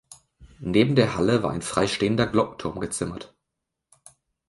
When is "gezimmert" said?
2.79-3.35